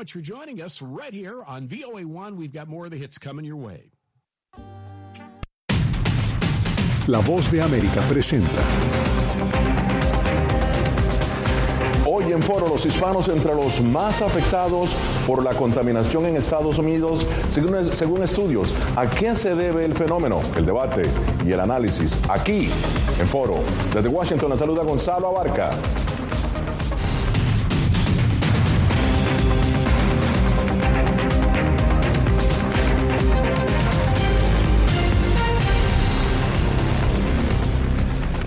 [0.00, 2.34] much for joining us right here on VOA1.
[2.34, 3.90] We've got more of the hits coming your way.
[7.06, 8.62] La voz de América presenta.
[12.06, 17.26] Hoy en foro los hispanos entre los más afectados por la contaminación en Estados Unidos,
[17.50, 18.72] según, según estudios.
[18.96, 20.40] ¿A qué se debe el fenómeno?
[20.56, 21.02] El debate
[21.44, 22.70] y el análisis aquí
[23.18, 23.58] en foro.
[23.92, 25.72] Desde Washington la saluda Gonzalo Abarca.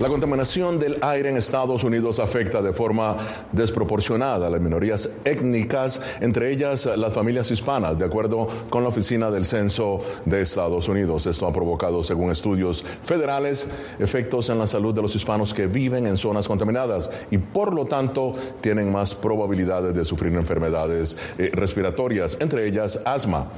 [0.04, 3.16] La contaminación del aire en Estados Unidos afecta de forma
[3.52, 9.30] desproporcionada a las minorías étnicas, entre ellas las familias hispanas, de acuerdo con la Oficina
[9.30, 11.24] del Censo de Estados Unidos.
[11.24, 13.66] Esto ha provocado, según estudios federales,
[13.98, 17.86] efectos en la salud de los hispanos que viven en zonas contaminadas y por lo
[17.86, 23.52] tanto tienen más probabilidades de sufrir enfermedades eh, respiratorias, entre ellas asma.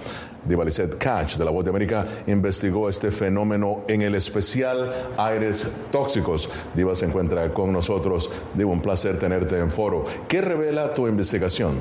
[0.47, 6.36] Divalicet Catch de la Voz de América investigó este fenómeno en el especial Aires Tóxicos.
[6.75, 8.31] Diva se encuentra con nosotros.
[8.55, 10.05] Diva, un placer tenerte en foro.
[10.29, 11.81] ¿Qué revela tu investigación?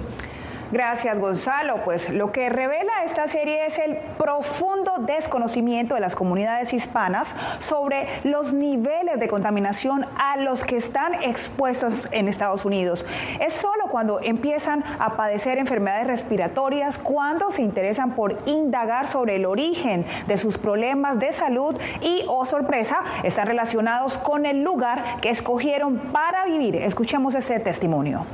[0.71, 1.83] Gracias, Gonzalo.
[1.83, 8.07] Pues lo que revela esta serie es el profundo desconocimiento de las comunidades hispanas sobre
[8.23, 13.05] los niveles de contaminación a los que están expuestos en Estados Unidos.
[13.39, 19.45] Es solo cuando empiezan a padecer enfermedades respiratorias, cuando se interesan por indagar sobre el
[19.45, 25.29] origen de sus problemas de salud y, oh sorpresa, están relacionados con el lugar que
[25.29, 26.75] escogieron para vivir.
[26.77, 28.25] Escuchemos ese testimonio.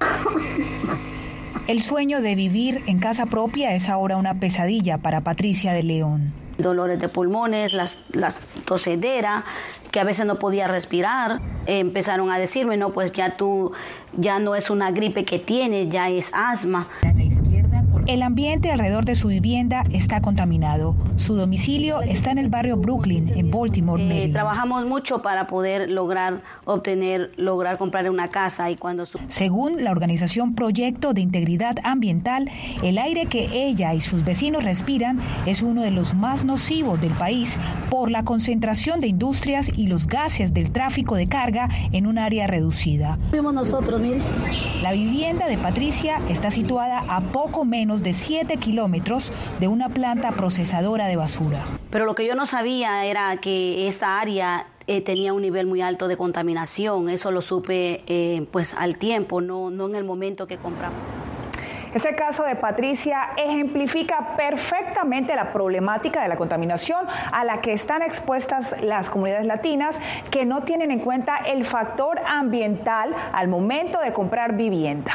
[1.66, 6.32] El sueño de vivir en casa propia es ahora una pesadilla para Patricia de León.
[6.58, 9.44] Dolores de pulmones, las, las tosedera,
[9.90, 11.40] que a veces no podía respirar.
[11.66, 13.72] empezaron a decirme, no, pues ya tú,
[14.16, 16.86] ya no es una gripe que tienes, ya es asma.
[18.06, 20.94] El ambiente alrededor de su vivienda está contaminado.
[21.16, 24.32] Su domicilio está en el barrio Brooklyn, en Baltimore, Eh, Maryland.
[24.32, 29.90] trabajamos mucho para poder lograr obtener, lograr comprar una casa y cuando su- Según la
[29.90, 32.48] organización Proyecto de Integridad Ambiental,
[32.84, 37.12] el aire que ella y sus vecinos respiran es uno de los más nocivos del
[37.12, 37.58] país
[37.90, 42.46] por la concentración de industrias y los gases del tráfico de carga en un área
[42.46, 43.18] reducida.
[43.32, 44.20] Nosotros, mire.
[44.82, 50.32] La vivienda de Patricia está situada a poco menos de 7 kilómetros de una planta
[50.32, 51.64] procesadora de basura.
[51.90, 55.82] Pero lo que yo no sabía era que esta área eh, tenía un nivel muy
[55.82, 57.08] alto de contaminación.
[57.08, 60.98] Eso lo supe eh, pues al tiempo, no, no en el momento que compramos.
[61.96, 68.02] Ese caso de Patricia ejemplifica perfectamente la problemática de la contaminación a la que están
[68.02, 69.98] expuestas las comunidades latinas
[70.30, 75.12] que no tienen en cuenta el factor ambiental al momento de comprar vivienda.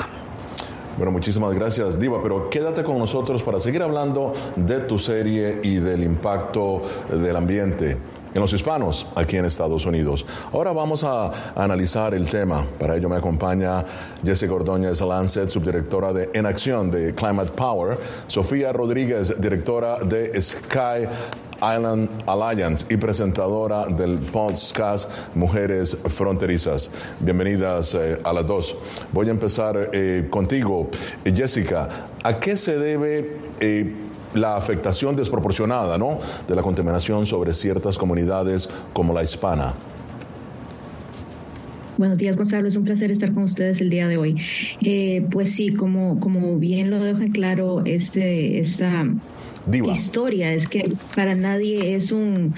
[1.01, 5.77] Bueno, muchísimas gracias, Diva, pero quédate con nosotros para seguir hablando de tu serie y
[5.77, 7.97] del impacto del ambiente
[8.31, 10.27] en los hispanos aquí en Estados Unidos.
[10.53, 12.67] Ahora vamos a analizar el tema.
[12.77, 13.83] Para ello me acompaña
[14.23, 17.97] Jessica Ordóñez Lancet, subdirectora de En Acción de Climate Power,
[18.27, 21.07] Sofía Rodríguez, directora de Sky
[21.61, 26.89] Island Alliance y presentadora del podcast Mujeres Fronterizas.
[27.19, 28.75] Bienvenidas eh, a las dos.
[29.11, 30.89] Voy a empezar eh, contigo,
[31.23, 32.07] Jessica.
[32.23, 33.93] ¿A qué se debe eh,
[34.33, 36.19] la afectación desproporcionada ¿no?
[36.47, 39.73] de la contaminación sobre ciertas comunidades como la hispana?
[42.01, 42.67] Buenos días, Gonzalo.
[42.67, 44.35] Es un placer estar con ustedes el día de hoy.
[44.83, 49.07] Eh, pues sí, como, como bien lo dejo en claro, este, esta
[49.67, 49.91] Diva.
[49.91, 52.55] historia es que para nadie es un,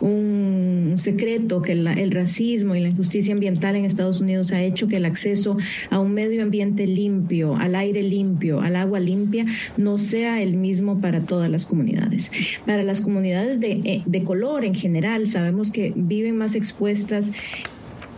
[0.00, 4.86] un secreto que la- el racismo y la injusticia ambiental en Estados Unidos ha hecho
[4.86, 5.56] que el acceso
[5.90, 9.44] a un medio ambiente limpio, al aire limpio, al agua limpia,
[9.76, 12.30] no sea el mismo para todas las comunidades.
[12.64, 17.26] Para las comunidades de, eh, de color en general, sabemos que viven más expuestas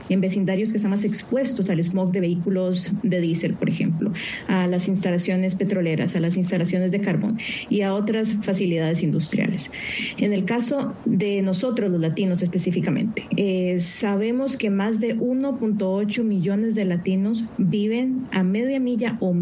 [0.09, 4.13] en vecindarios que están más expuestos al smog de vehículos de diésel, por ejemplo,
[4.49, 7.39] a las instalaciones petroleras, a las instalaciones de carbón
[7.69, 9.71] y a otras facilidades industriales.
[10.19, 16.75] En el caso de nosotros, los latinos específicamente, eh, sabemos que más de 1.8 millones
[16.75, 19.35] de latinos viven a media milla o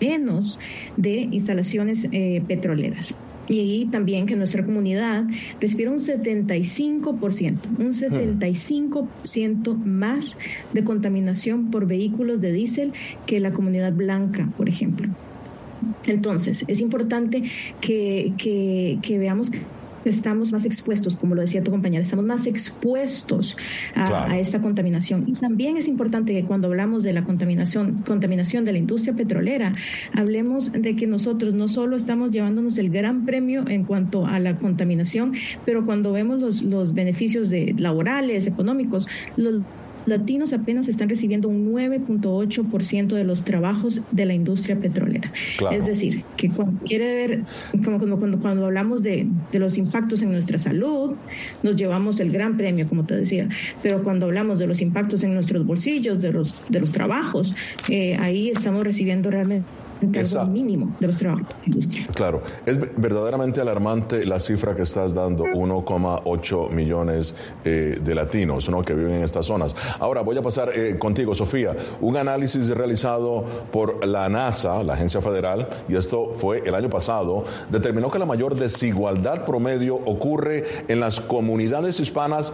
[0.00, 0.58] menos
[0.96, 3.16] de instalaciones eh, petroleras.
[3.48, 5.24] Y también que nuestra comunidad
[5.60, 10.36] respira un 75%, un 75% más
[10.72, 12.92] de contaminación por vehículos de diésel
[13.26, 15.08] que la comunidad blanca, por ejemplo.
[16.06, 17.42] Entonces, es importante
[17.80, 19.50] que, que, que veamos
[20.04, 23.56] estamos más expuestos, como lo decía tu compañera, estamos más expuestos
[23.94, 25.24] a, esta contaminación.
[25.26, 29.72] Y también es importante que cuando hablamos de la contaminación, contaminación de la industria petrolera,
[30.14, 34.56] hablemos de que nosotros no solo estamos llevándonos el gran premio en cuanto a la
[34.56, 35.34] contaminación,
[35.64, 39.60] pero cuando vemos los, los beneficios de, laborales, económicos, los
[40.06, 45.32] latinos apenas están recibiendo un 9.8% de los trabajos de la industria petrolera.
[45.70, 47.42] Es decir, que cuando quiere ver,
[47.84, 51.14] como cuando, cuando, hablamos de, de, los impactos en nuestra salud,
[51.62, 53.48] nos llevamos el gran premio, como te decía,
[53.82, 57.54] pero cuando hablamos de los impactos en nuestros bolsillos, de los, de los trabajos,
[57.88, 59.66] eh, ahí estamos recibiendo realmente
[60.12, 61.28] Esa, mínimo de los de
[61.66, 62.06] industria.
[62.14, 67.34] Claro, es verdaderamente alarmante la cifra que estás dando, 1,8 millones
[67.64, 68.82] eh, de latinos ¿no?
[68.82, 69.76] que viven en estas zonas.
[70.00, 75.20] Ahora voy a pasar eh, contigo, Sofía, un análisis realizado por la NASA, la agencia
[75.20, 81.00] federal, y esto fue el año pasado, determinó que la mayor desigualdad promedio ocurre en
[81.00, 82.52] las comunidades hispanas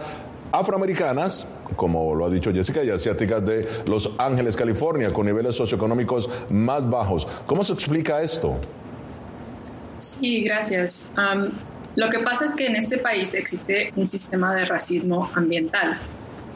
[0.51, 6.29] afroamericanas, como lo ha dicho Jessica, y asiáticas de Los Ángeles, California, con niveles socioeconómicos
[6.49, 7.27] más bajos.
[7.45, 8.59] ¿Cómo se explica esto?
[9.97, 11.11] Sí, gracias.
[11.95, 15.97] lo que pasa es que en este país existe un sistema de racismo ambiental.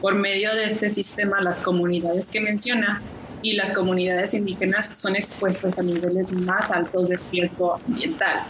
[0.00, 3.00] Por medio de este sistema, las comunidades que menciona
[3.42, 8.42] y las comunidades indígenas son expuestas a niveles más altos de riesgo ambiental.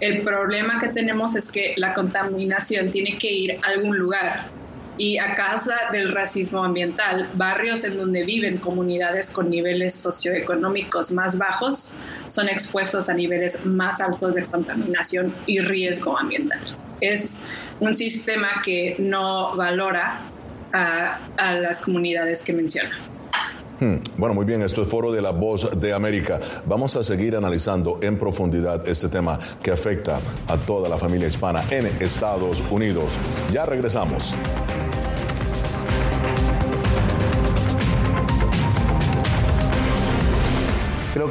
[0.00, 4.50] El problema que tenemos es que la contaminación tiene que ir a algún lugar
[4.98, 11.38] y a causa del racismo ambiental, barrios en donde viven comunidades con niveles socioeconómicos más
[11.38, 11.94] bajos
[12.28, 16.60] son expuestos a niveles más altos de contaminación y riesgo ambiental.
[17.00, 17.40] Es
[17.80, 20.20] un sistema que no valora
[20.72, 21.18] a,
[21.54, 23.11] las comunidades que menciona.
[23.80, 23.96] Hmm.
[24.16, 26.40] Bueno, muy bien, esto es Foro de la Voz de América.
[26.66, 31.64] Vamos a seguir analizando en profundidad este tema que afecta a toda la familia hispana
[31.70, 33.12] en Estados Unidos.
[33.52, 34.32] Ya regresamos.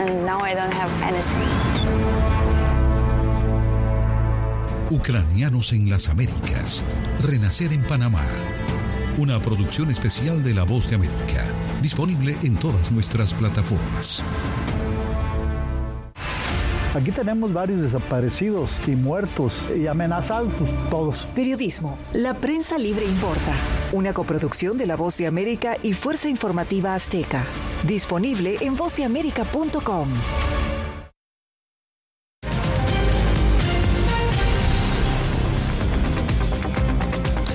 [0.00, 1.48] And now I don't have anything.
[4.90, 6.82] Ucranianos en las Américas.
[7.22, 8.24] Renacer en Panamá.
[9.18, 11.44] Una producción especial de La Voz de América.
[11.82, 14.22] Disponible en todas nuestras plataformas.
[16.94, 20.52] Aquí tenemos varios desaparecidos y muertos y amenazados
[20.90, 21.26] todos.
[21.34, 21.96] Periodismo.
[22.12, 23.52] La prensa libre importa.
[23.92, 27.44] Una coproducción de La Voz de América y Fuerza Informativa Azteca.
[27.84, 30.08] Disponible en vozdeamerica.com.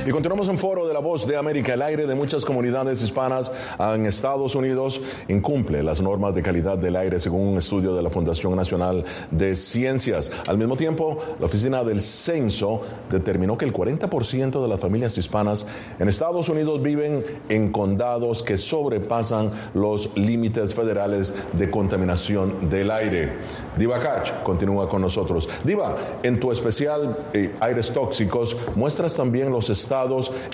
[0.06, 1.74] Y continuamos en foro de la voz de América.
[1.74, 6.96] El aire de muchas comunidades hispanas en Estados Unidos incumple las normas de calidad del
[6.96, 10.32] aire según un estudio de la Fundación Nacional de Ciencias.
[10.46, 15.66] Al mismo tiempo, la Oficina del Censo determinó que el 40% de las familias hispanas
[15.98, 23.34] en Estados Unidos viven en condados que sobrepasan los límites federales de contaminación del aire.
[23.76, 25.50] Diva Kach continúa con nosotros.
[25.64, 29.95] Diva, en tu especial eh, Aires Tóxicos muestras también los estados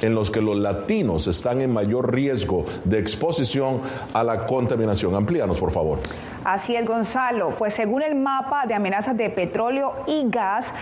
[0.02, 3.82] en los que los latinos están en mayor riesgo de exposición
[4.14, 5.16] a la contaminación.
[5.16, 6.00] Amplíanos, por favor.
[6.44, 7.56] Así es, Gonzalo.
[7.58, 10.74] Pues según el mapa de amenazas de petróleo y gas,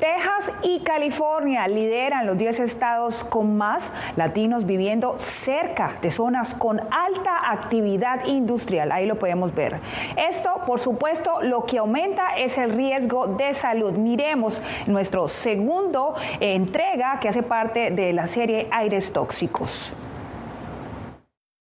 [0.00, 6.80] Texas y California lideran los 10 estados con más latinos viviendo cerca de zonas con
[6.90, 8.92] alta actividad industrial.
[8.92, 9.80] Ahí lo podemos ver.
[10.16, 13.92] Esto, por supuesto, lo que aumenta es el riesgo de salud.
[13.92, 19.94] Miremos nuestro segundo entrega que hace parte de la serie Aires Tóxicos.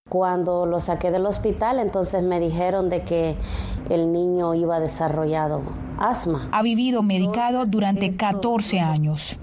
[0.09, 3.35] Cuando lo saqué del hospital, entonces me dijeron de que
[3.89, 5.63] el niño iba desarrollado
[5.97, 6.47] asma.
[6.51, 9.37] Ha vivido medicado durante 14 años.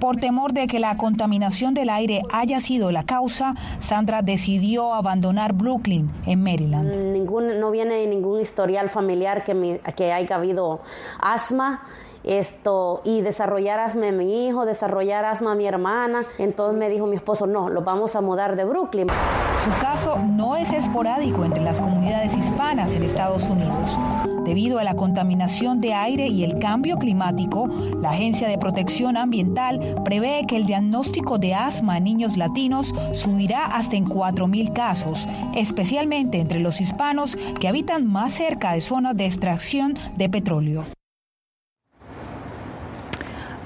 [0.00, 5.54] Por temor de que la contaminación del aire haya sido la causa, Sandra decidió abandonar
[5.54, 6.94] Brooklyn, en Maryland.
[6.94, 10.80] Ningún, no viene ningún historial familiar que, que haya habido
[11.20, 11.82] asma
[12.24, 16.24] esto y desarrollar asma a mi hijo, desarrollar asma a mi hermana.
[16.38, 19.08] Entonces me dijo mi esposo, no, lo vamos a mudar de Brooklyn.
[19.64, 23.98] Su caso no es esporádico entre las comunidades hispanas en Estados Unidos.
[24.44, 27.66] Debido a la contaminación de aire y el cambio climático,
[27.98, 33.64] la Agencia de Protección Ambiental prevé que el diagnóstico de asma en niños latinos subirá
[33.64, 39.24] hasta en 4.000 casos, especialmente entre los hispanos que habitan más cerca de zonas de
[39.24, 40.84] extracción de petróleo.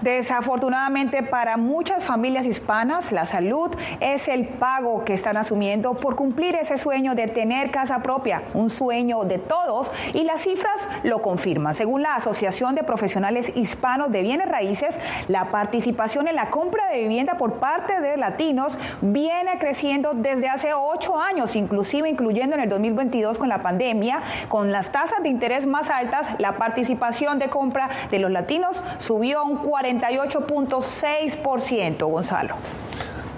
[0.02, 6.54] Desafortunadamente para muchas familias hispanas, la salud es el pago que están asumiendo por cumplir
[6.54, 11.74] ese sueño de tener casa propia, un sueño de todos y las cifras lo confirman.
[11.74, 17.00] Según la Asociación de Profesionales Hispanos de Bienes Raíces, la participación en la compra de
[17.00, 22.68] vivienda por parte de latinos viene creciendo desde hace ocho años, inclusive incluyendo en el
[22.68, 27.90] 2022 con la pandemia, con las tasas de interés más altas, la participación de compra
[28.12, 32.56] de los latinos subió a un 40 48.6%, Gonzalo.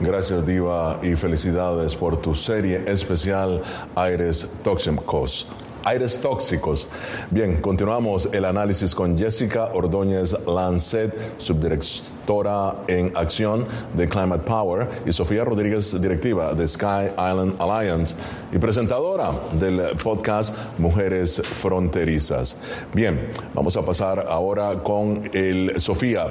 [0.00, 3.62] Gracias, Diva, y felicidades por tu serie especial
[3.94, 5.46] Aires Tóxicos.
[5.84, 6.86] Aires tóxicos.
[7.30, 15.12] Bien, continuamos el análisis con Jessica Ordóñez Lancet, subdirectora en acción de Climate Power, y
[15.12, 18.14] Sofía Rodríguez, directiva de Sky Island Alliance
[18.52, 22.56] y presentadora del podcast Mujeres Fronterizas.
[22.92, 26.26] Bien, vamos a pasar ahora con el Sofía.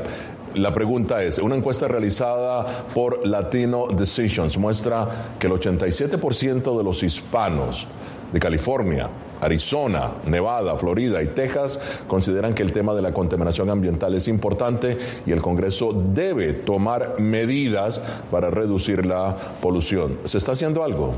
[0.56, 7.04] La pregunta es, una encuesta realizada por Latino Decisions muestra que el 87% de los
[7.04, 7.88] hispanos
[8.32, 9.10] de California
[9.42, 14.98] Arizona, Nevada, Florida y Texas consideran que el tema de la contaminación ambiental es importante
[15.26, 20.20] y el Congreso debe tomar medidas para reducir la polución.
[20.26, 21.14] ¿Se está haciendo algo?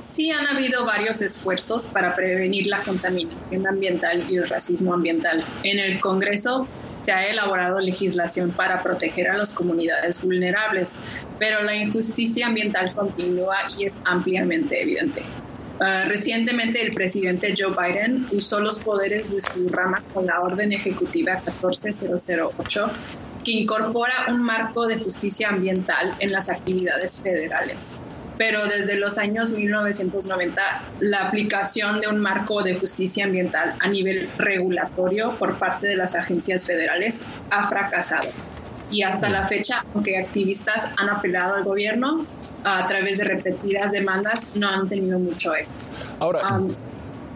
[0.00, 5.44] Sí, han habido varios esfuerzos para prevenir la contaminación ambiental y el racismo ambiental.
[5.64, 6.66] En el Congreso
[7.04, 11.00] se ha elaborado legislación para proteger a las comunidades vulnerables,
[11.38, 15.22] pero la injusticia ambiental continúa y es ampliamente evidente.
[15.80, 20.72] Ah, recientemente el presidente Joe Biden usó los poderes de su rama con la orden
[20.72, 22.90] ejecutiva 14008
[23.44, 27.96] que incorpora un marco de justicia ambiental en las actividades federales.
[28.36, 30.62] Pero desde los años 1990,
[31.00, 36.14] la aplicación de un marco de justicia ambiental a nivel regulatorio por parte de las
[36.14, 38.28] agencias federales ha fracasado
[38.90, 42.26] y hasta la fecha, aunque activistas han apelado al gobierno
[42.64, 45.78] a través de repetidas demandas, no han tenido mucho éxito.
[46.20, 46.60] Ahora,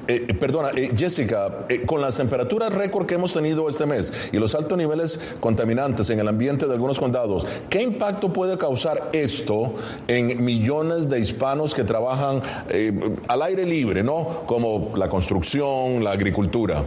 [0.08, 4.38] eh, eh, perdona, eh, Jessica, con las temperaturas récord que hemos tenido este mes y
[4.38, 9.76] los altos niveles contaminantes en el ambiente de algunos condados, ¿qué impacto puede causar esto
[10.08, 12.40] en millones de hispanos que trabajan
[13.28, 14.42] al aire libre, ¿no?
[14.46, 16.82] Como la construcción, la agricultura.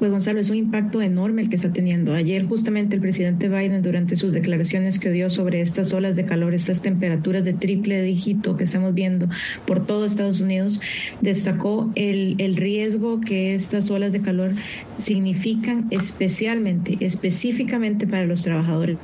[0.00, 2.14] Pues Gonzalo, es un impacto enorme el que está teniendo.
[2.14, 6.54] Ayer justamente el presidente Biden durante sus declaraciones que dio sobre estas olas de calor,
[6.54, 9.28] estas temperaturas de triple dígito que estamos viendo
[9.66, 10.80] por todo Estados Unidos,
[11.20, 14.52] destacó el, el riesgo que estas olas de calor
[14.96, 18.96] significan especialmente, específicamente para los trabajadores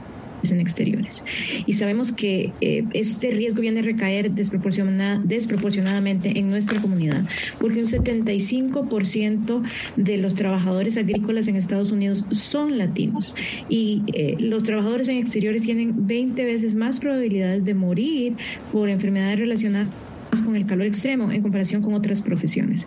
[0.45, 1.25] en exteriores.
[1.67, 7.23] Y sabemos que eh, este riesgo viene a recaer desproporcionadamente en nuestra comunidad,
[7.59, 9.63] porque un 75%
[9.97, 13.35] de los trabajadores agrícolas en Estados Unidos son latinos
[13.69, 18.35] y eh, los trabajadores en exteriores tienen 20 veces más probabilidades de morir
[18.73, 19.89] por enfermedades relacionadas
[20.45, 22.87] con el calor extremo en comparación con otras profesiones.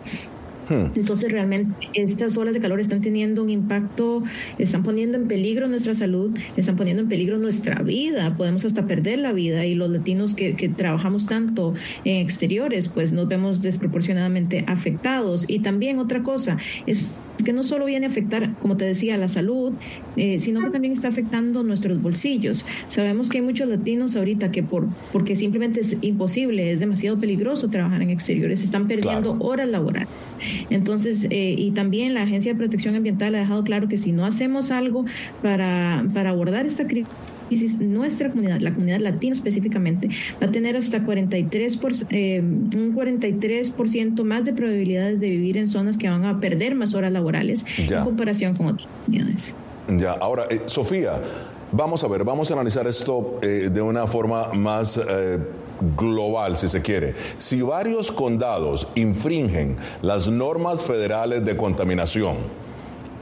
[0.94, 4.22] Entonces realmente estas olas de calor están teniendo un impacto,
[4.58, 9.18] están poniendo en peligro nuestra salud, están poniendo en peligro nuestra vida, podemos hasta perder
[9.18, 11.74] la vida y los latinos que, que trabajamos tanto
[12.04, 15.44] en exteriores pues nos vemos desproporcionadamente afectados.
[15.48, 19.28] Y también otra cosa, es que no solo viene a afectar, como te decía, la
[19.28, 19.72] salud,
[20.16, 22.64] eh, sino que también está afectando nuestros bolsillos.
[22.88, 27.68] Sabemos que hay muchos latinos ahorita que por porque simplemente es imposible, es demasiado peligroso
[27.68, 30.08] trabajar en exteriores, están perdiendo horas laborales.
[30.70, 34.24] Entonces, eh, y también la Agencia de Protección Ambiental ha dejado claro que si no
[34.24, 35.04] hacemos algo
[35.42, 37.08] para, para abordar esta crisis,
[37.78, 40.08] nuestra comunidad, la comunidad latina específicamente,
[40.42, 45.66] va a tener hasta 43 por, eh, un 43% más de probabilidades de vivir en
[45.66, 49.54] zonas que van a perder más horas laborales en comparación con otras comunidades.
[49.88, 51.20] Ya, ahora, eh, Sofía,
[51.72, 55.00] vamos a ver, vamos a analizar esto eh, de una forma más
[55.96, 57.14] global, si se quiere.
[57.38, 62.36] Si varios condados infringen las normas federales de contaminación,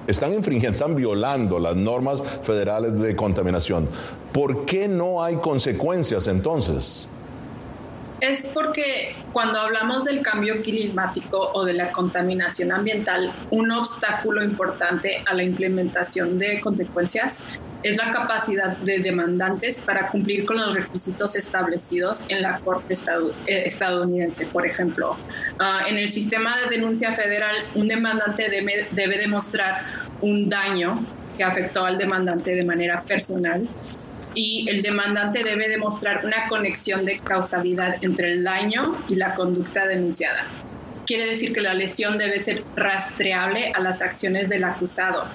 [0.08, 3.88] están infringiendo, están violando las normas federales de contaminación.
[4.32, 7.06] ¿Por qué no hay consecuencias entonces?
[8.28, 15.22] Es porque cuando hablamos del cambio climático o de la contaminación ambiental, un obstáculo importante
[15.24, 17.42] a la implementación de consecuencias
[17.82, 22.92] es la capacidad de demandantes para cumplir con los requisitos establecidos en la Corte
[23.46, 24.46] eh, estadounidense.
[24.46, 25.16] Por ejemplo,
[25.58, 29.86] ah, en el sistema de denuncia federal, un demandante debe, debe demostrar
[30.20, 31.02] un daño
[31.38, 33.66] que afectó al demandante de manera personal
[34.34, 39.86] y el demandante debe demostrar una conexión de causalidad entre el daño y la conducta
[39.86, 40.46] denunciada.
[41.06, 45.26] Quiere decir que la lesión debe ser rastreable a las acciones del acusado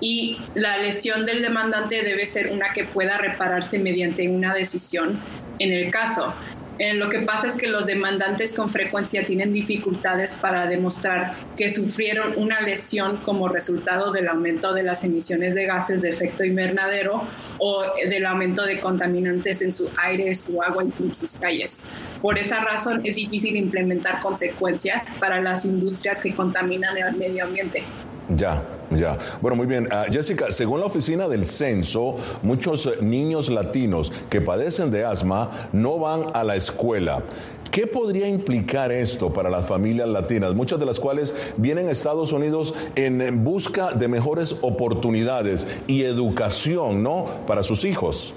[0.00, 5.20] y la lesión del demandante debe ser una que pueda repararse mediante una decisión
[5.58, 6.34] en el caso.
[6.78, 11.70] Eh, lo que pasa es que los demandantes con frecuencia tienen dificultades para demostrar que
[11.70, 17.26] sufrieron una lesión como resultado del aumento de las emisiones de gases de efecto invernadero
[17.58, 21.86] o del aumento de contaminantes en su aire, su agua y en sus calles.
[22.20, 27.84] Por esa razón es difícil implementar consecuencias para las industrias que contaminan el medio ambiente.
[28.28, 29.16] Ya, ya.
[29.40, 29.88] Bueno, muy bien.
[29.90, 35.68] Ah, Jessica, según la oficina del censo, muchos eh, niños latinos que padecen de asma
[35.72, 37.22] no van a la escuela.
[37.70, 42.32] ¿Qué podría implicar esto para las familias latinas, muchas de las cuales vienen a Estados
[42.32, 47.26] Unidos en busca de mejores oportunidades y educación, ¿no?
[47.46, 48.32] Para sus hijos.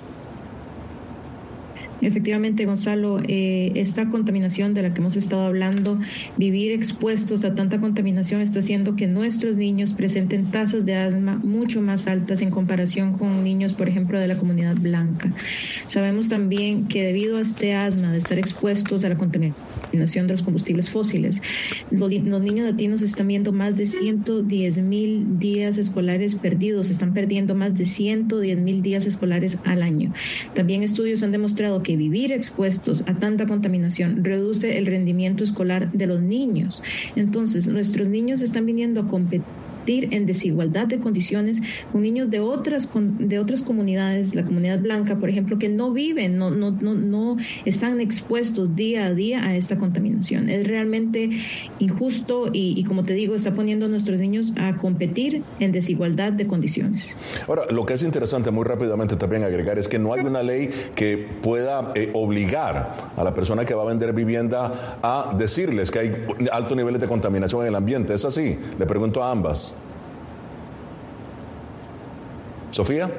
[2.01, 5.99] Efectivamente, Gonzalo, eh, esta contaminación de la que hemos estado hablando,
[6.37, 11.81] vivir expuestos a tanta contaminación está haciendo que nuestros niños presenten tasas de asma mucho
[11.81, 15.33] más altas en comparación con niños, por ejemplo, de la comunidad blanca.
[15.87, 20.41] Sabemos también que debido a este asma de estar expuestos a la contaminación de los
[20.41, 21.41] combustibles fósiles,
[21.91, 27.75] los, niños latinos están viendo más de 110 mil días escolares perdidos, están perdiendo más
[27.75, 30.13] de 110 mil días escolares al año.
[30.53, 35.91] También estudios han demostrado que que vivir expuestos a tanta contaminación reduce el rendimiento escolar
[35.91, 36.83] de los niños.
[37.15, 39.41] Entonces, nuestros niños están viniendo a competir
[39.87, 41.61] en desigualdad de condiciones
[41.91, 46.37] con niños de otras, de otras comunidades, la comunidad blanca, por ejemplo, que no viven,
[46.37, 50.49] no, no, no, no están expuestos día a día a esta contaminación.
[50.49, 51.29] Es realmente
[51.79, 56.47] injusto y, como te digo, está poniendo a nuestros niños a competir en desigualdad de
[56.47, 57.17] condiciones.
[57.47, 60.69] Ahora, lo que es interesante muy rápidamente también agregar es que no hay una ley
[60.95, 65.99] que pueda eh, obligar a la persona que va a vender vivienda a decirles que
[65.99, 66.15] hay
[66.51, 68.13] altos niveles de contaminación en el ambiente.
[68.13, 68.57] ¿Es así?
[68.77, 69.73] Le pregunto a ambas.
[72.71, 73.09] Sofía.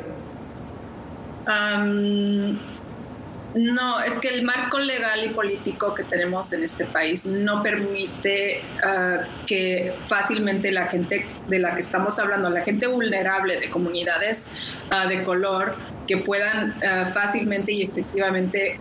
[3.54, 8.62] no, es que el marco legal y político que tenemos en este país no permite
[8.84, 14.72] ah, que fácilmente la gente de la que estamos hablando, la gente vulnerable de comunidades
[14.90, 18.78] ah, de color, que puedan ah, fácilmente y efectivamente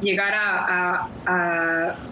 [0.00, 1.08] llegar a,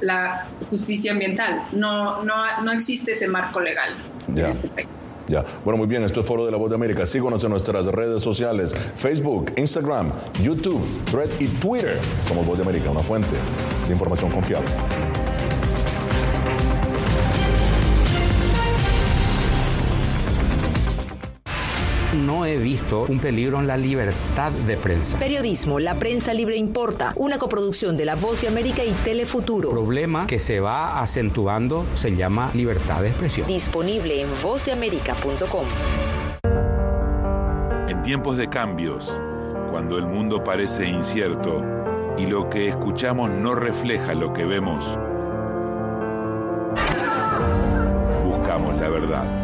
[0.01, 1.67] la justicia ambiental.
[1.73, 3.97] No, no, no existe ese marco legal
[4.29, 4.89] en este país.
[5.29, 5.45] Ya.
[5.65, 7.07] Bueno, muy bien, esto es Foro de la Voz de América.
[7.07, 11.99] Síguenos en nuestras redes sociales, Facebook, Instagram, YouTube, Thread y Twitter.
[12.29, 13.37] Somos Voz de América, una fuente
[13.87, 14.69] de información confiable.
[22.15, 25.19] No he visto un peligro en la libertad de prensa.
[25.19, 29.71] Periodismo, la prensa libre importa, una coproducción de La Voz de América y Telefuturo.
[29.71, 33.47] El problema que se va acentuando se llama libertad de expresión.
[33.47, 35.67] Disponible en vozdeamerica.com.
[37.89, 39.13] En tiempos de cambios,
[39.71, 41.63] cuando el mundo parece incierto
[42.17, 44.99] y lo que escuchamos no refleja lo que vemos,
[48.25, 49.44] buscamos la verdad.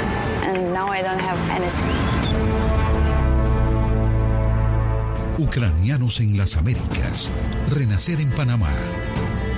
[0.51, 1.87] And now I don't have anything.
[5.37, 7.31] Ucranianos en las Américas.
[7.69, 8.69] Renacer en Panamá.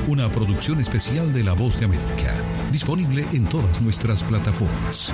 [0.08, 2.36] Una producción especial de La Voz de América.
[2.72, 5.12] Disponible en todas nuestras plataformas.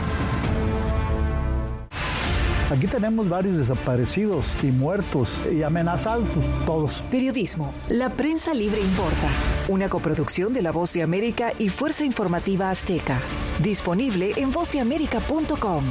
[2.72, 6.30] Aquí tenemos varios desaparecidos y muertos y amenazados
[6.68, 7.02] todos.
[7.10, 7.74] Periodismo.
[7.88, 9.28] La prensa libre importa.
[9.70, 13.20] Una coproducción de La Voz de América y Fuerza Informativa Azteca.
[13.64, 15.84] Disponible en vozdeamerica.com.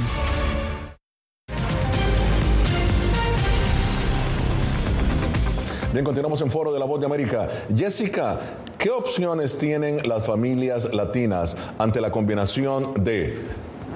[5.91, 7.49] Bien, continuamos en Foro de la Voz de América.
[7.75, 8.39] Jessica,
[8.77, 13.37] ¿qué opciones tienen las familias latinas ante la combinación de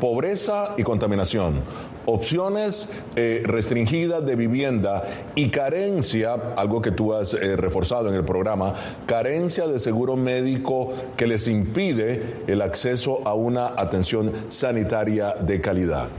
[0.01, 1.61] pobreza y contaminación?
[2.05, 5.03] Opciones eh, restringidas de vivienda
[5.35, 8.73] y carencia, algo que tú has eh, reforzado en el programa,
[9.05, 16.09] carencia de seguro médico que les impide el acceso a una atención sanitaria de calidad.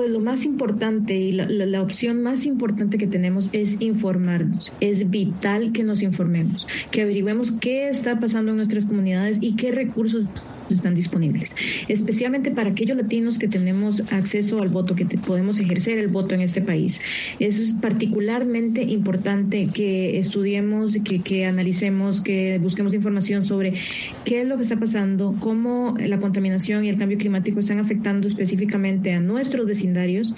[0.00, 4.72] Pues lo más importante y la, opción más importante que tenemos es informarnos.
[4.80, 9.72] Es vital que nos informemos, que averigüemos qué está pasando en nuestras comunidades y qué
[9.72, 10.24] recursos
[10.74, 11.54] están disponibles,
[11.88, 16.40] especialmente para aquellos latinos que tenemos acceso al voto, que podemos ejercer el voto en
[16.40, 17.00] este país.
[17.38, 23.74] Eso es particularmente importante que estudiemos, que, que analicemos, que busquemos información sobre
[24.24, 28.26] qué es lo que está pasando, cómo la contaminación y el cambio climático están afectando
[28.26, 30.34] específicamente a nuestros vecindarios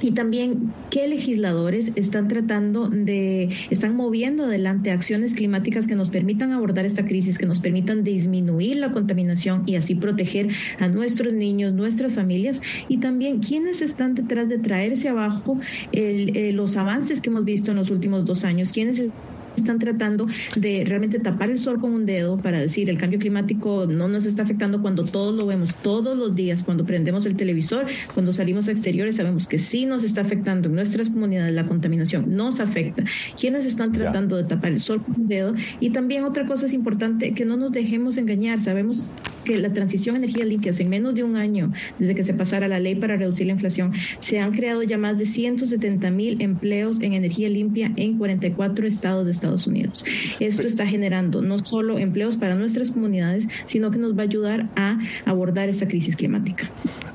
[0.00, 6.52] y también qué legisladores están tratando de, están moviendo adelante acciones climáticas que nos permitan
[6.52, 11.72] abordar esta crisis, que nos permitan disminuir la contaminación y así proteger a nuestros niños,
[11.72, 15.58] nuestras familias y también quiénes están detrás de traerse abajo
[15.92, 19.02] el, eh, los avances que hemos visto en los últimos dos años, quiénes
[19.60, 23.86] están tratando de realmente tapar el sol con un dedo para decir el cambio climático
[23.86, 27.86] no nos está afectando cuando todos lo vemos todos los días, cuando prendemos el televisor,
[28.14, 32.36] cuando salimos a exteriores, sabemos que sí nos está afectando en nuestras comunidades la contaminación,
[32.36, 33.04] nos afecta.
[33.38, 35.54] ¿Quiénes están tratando de tapar el sol con un dedo?
[35.80, 39.04] Y también otra cosa es importante, que no nos dejemos engañar, sabemos
[39.44, 42.68] que la transición a energías limpias en menos de un año desde que se pasara
[42.68, 47.00] la ley para reducir la inflación, se han creado ya más de 170 mil empleos
[47.00, 50.04] en energía limpia en 44 estados de Estados Unidos.
[50.40, 54.68] Esto está generando no solo empleos para nuestras comunidades, sino que nos va a ayudar
[54.76, 56.70] a abordar esta crisis climática.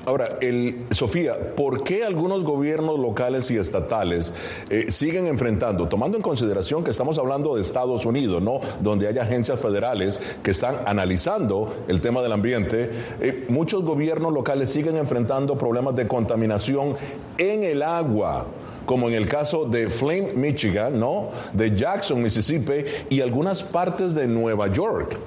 [0.06, 4.34] Ahora, el, Sofía, ¿por qué algunos gobiernos locales y estatales
[4.72, 8.62] eh, siguen enfrentando, tomando en consideración que estamos hablando de Estados Unidos, ¿no?
[8.82, 12.90] Donde hay agencias federales que están analizando el tema del ambiente,
[13.20, 16.96] eh, muchos gobiernos locales siguen enfrentando problemas de contaminación
[17.38, 18.48] en el agua
[18.86, 21.32] como en el caso de Flint, Michigan, ¿no?
[21.54, 25.18] De Jackson, Mississippi y algunas partes de Nueva York.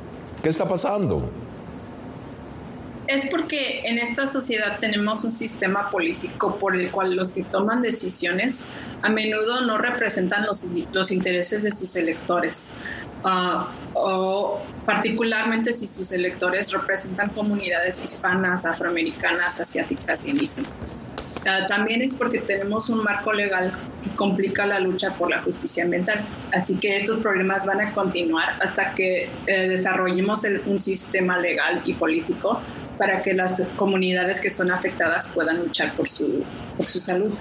[0.43, 1.31] ¿Qué está pasando?
[3.07, 7.83] es porque en esta sociedad tenemos un sistema político por el cual los que toman
[7.83, 8.67] decisiones
[9.03, 12.75] a menudo no representan los, los intereses de sus electores.
[13.25, 13.64] Uh,
[13.95, 20.69] o particularmente si sus electores representan comunidades hispanas, afroamericanas, asiáticas y indígenas.
[21.68, 26.26] También es porque tenemos un marco legal que complica la lucha por la justicia ambiental.
[26.52, 31.83] Así que estos problemas van a continuar hasta que eh, desarrollemos el, un sistema legal
[31.85, 32.61] y político
[32.98, 36.44] para que las comunidades que son afectadas puedan luchar por su,
[36.76, 37.33] por su salud.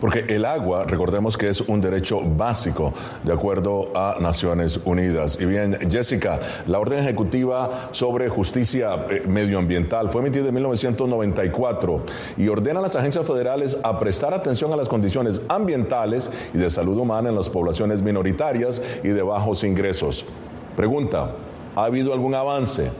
[0.00, 2.92] Porque el agua, recordemos que es un derecho básico
[3.24, 5.38] de acuerdo a Naciones Unidas.
[5.40, 8.90] Y bien, Jessica, la orden ejecutiva sobre justicia
[9.26, 12.04] medioambiental fue emitida en 1994
[12.36, 16.70] y ordena a las agencias federales a prestar atención a las condiciones ambientales y de
[16.70, 20.24] salud humana en las poblaciones minoritarias y de bajos ingresos.
[20.76, 21.32] Pregunta,
[21.74, 22.90] ¿ha habido algún avance?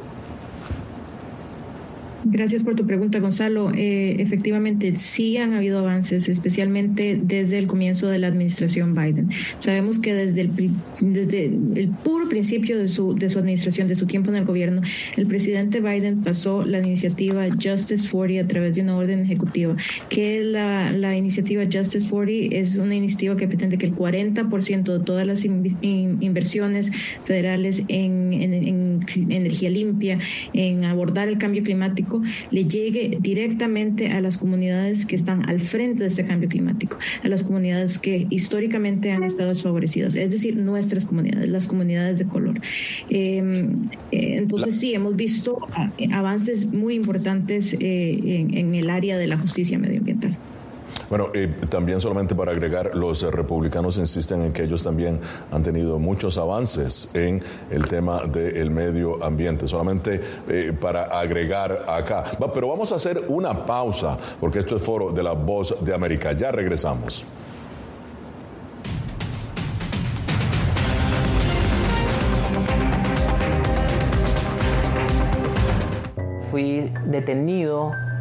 [2.24, 3.72] Gracias por tu pregunta, Gonzalo.
[3.74, 9.30] Eh, efectivamente, sí han habido avances, especialmente desde el comienzo de la administración Biden.
[9.58, 14.06] Sabemos que desde el, desde el puro principio de su, de su administración, de su
[14.06, 14.82] tiempo en el gobierno,
[15.16, 19.76] el presidente Biden pasó la iniciativa Justice 40 a través de una orden ejecutiva.
[20.10, 22.54] que la, la iniciativa Justice 40?
[22.54, 26.92] Es una iniciativa que pretende que el 40% de todas las inversiones
[27.24, 30.18] federales en, en energía limpia,
[30.52, 32.09] en abordar el cambio climático,
[32.50, 37.28] le llegue directamente a las comunidades que están al frente de este cambio climático, a
[37.28, 42.60] las comunidades que históricamente han estado desfavorecidas, es decir, nuestras comunidades, las comunidades de color.
[43.08, 45.58] Em, eh, entonces sí, hemos visto
[46.12, 50.36] avances muy importantes eh, en el área de la justicia medioambiental.
[51.10, 55.18] Bueno, y también solamente para agregar, los republicanos insisten en que ellos también
[55.50, 59.66] han tenido muchos avances en el tema del medio ambiente.
[59.66, 62.26] Solamente eh, para agregar acá.
[62.54, 66.30] pero vamos a hacer una pausa, porque esto es foro de la voz de América.
[66.30, 67.24] Ya regresamos.
[76.52, 77.90] Fui detenido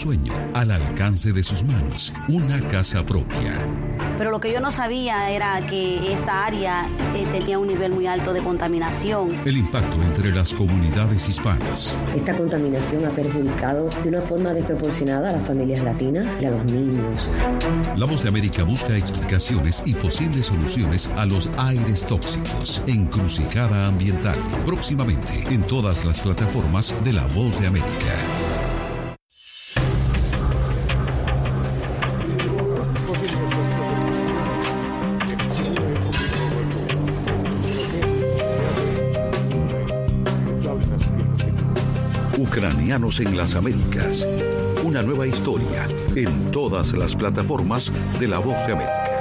[0.00, 3.52] Sueño al alcance de sus manos, una casa propia.
[4.16, 8.06] Pero lo que yo no sabía era que esta área eh, tenía un nivel muy
[8.06, 9.42] alto de contaminación.
[9.44, 11.98] El impacto entre las comunidades hispanas.
[12.16, 16.64] Esta contaminación ha perjudicado de una forma desproporcionada a las familias latinas y a los
[16.64, 17.28] niños.
[17.96, 22.82] La Voz de América busca explicaciones y posibles soluciones a los aires tóxicos.
[22.86, 24.38] Encrucijada ambiental.
[24.64, 28.16] Próximamente en todas las plataformas de La Voz de América.
[42.60, 44.26] Ucranianos en las Américas.
[44.84, 49.16] Una nueva historia en todas las plataformas de La Voz de América.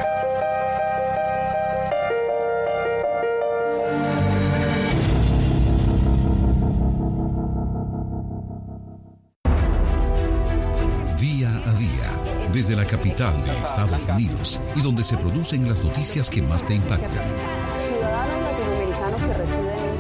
[11.17, 16.30] Día a día, desde la capital de Estados Unidos y donde se producen las noticias
[16.30, 17.23] que más te impactan.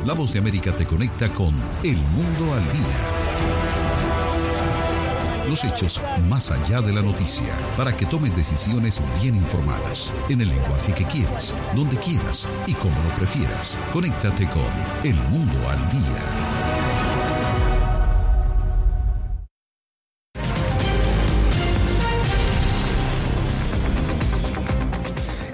[0.05, 3.18] La Voz de América te conecta con El Mundo al Día
[5.49, 10.49] los hechos más allá de la noticia, para que tomes decisiones bien informadas, en el
[10.49, 13.79] lenguaje que quieras, donde quieras y como lo prefieras.
[13.91, 14.69] Conéctate con
[15.03, 16.79] El Mundo al Día.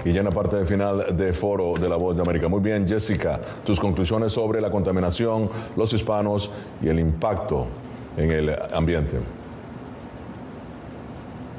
[0.04, 2.46] y ya en la parte final de foro de la Voz de América.
[2.46, 6.48] Muy bien, Jessica, tus conclusiones sobre la contaminación, los hispanos
[6.80, 7.66] y el impacto
[8.16, 9.18] en el ambiente.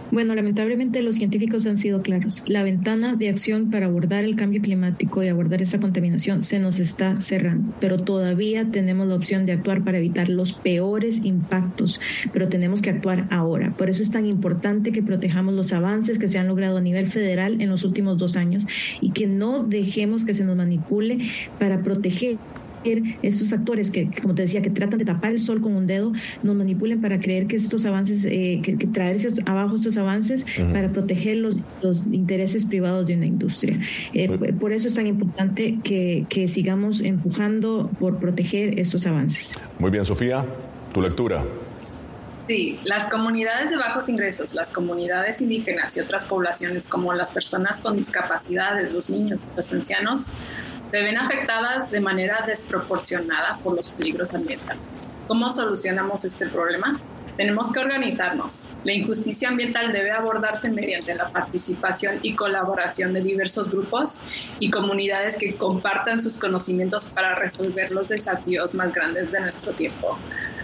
[0.10, 2.42] Bueno, lamentablemente los científicos han sido claros.
[2.46, 6.80] La ventana de acción para abordar el cambio climático y abordar esta contaminación se nos
[6.80, 12.00] está cerrando, pero todavía tenemos la opción de actuar para evitar los peores impactos,
[12.32, 13.76] pero tenemos que actuar ahora.
[13.76, 17.08] Por eso es tan importante que protejamos los avances que se han logrado a nivel
[17.08, 18.66] federal en los últimos dos años
[19.02, 21.20] y que no dejemos que se nos manipule
[21.60, 22.38] para proteger
[22.84, 26.14] estos actores que, como te decía, que tratan de tapar el sol con un dedo,
[26.44, 31.38] nos manipulen para creer que estos avances, eh, que, traerse abajo estos avances para proteger
[31.38, 33.80] los, los, intereses privados de una industria.
[34.14, 39.56] Eh, por eso es tan importante que, que sigamos empujando por proteger estos avances.
[39.80, 40.46] Muy bien, Sofía,
[40.94, 41.44] tu lectura.
[42.48, 47.82] Sí, las comunidades de bajos ingresos, las comunidades indígenas y otras poblaciones como las personas
[47.82, 50.32] con discapacidades, los niños, los ancianos,
[50.92, 54.82] se ven afectadas de manera desproporcionada por los peligros ambientales.
[55.28, 57.00] ¿Cómo solucionamos este problema?
[57.36, 58.70] Tenemos que organizarnos.
[58.84, 64.24] La injusticia ambiental debe abordarse mediante la participación y colaboración de diversos grupos
[64.60, 70.18] y comunidades que compartan sus conocimientos para resolver los desafíos más grandes de nuestro tiempo.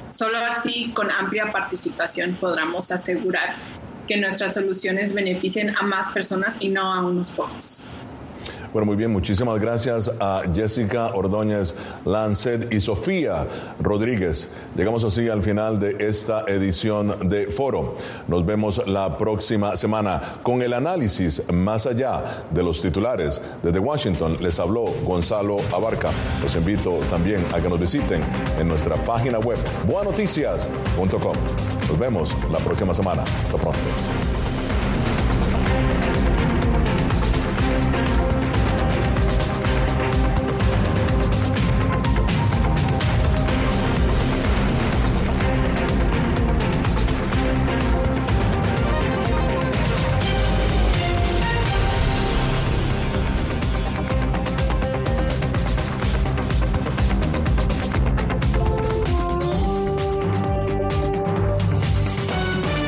[0.09, 3.55] Solo así, con amplia participación, podremos asegurar
[4.07, 7.85] que nuestras soluciones beneficien a más personas y no a unos pocos.
[8.73, 13.47] Bueno, muy bien, muchísimas gracias a Jessica Ordóñez Lancet y Sofía
[13.79, 14.49] Rodríguez.
[14.75, 17.97] Llegamos así al final de esta edición de Foro.
[18.27, 23.39] Nos vemos la próxima semana con el análisis más allá de los titulares.
[23.61, 26.09] Desde Washington les habló Gonzalo Abarca.
[26.41, 28.21] Los invito también a que nos visiten
[28.59, 31.33] en nuestra página web boanoticias.com.
[31.87, 33.21] Nos vemos la próxima semana.
[33.21, 34.42] Hasta pronto.